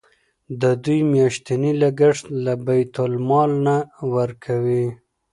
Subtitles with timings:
[0.61, 3.77] د دوی میاشتنی لګښت له بیت المال نه
[4.15, 4.85] ورکوئ.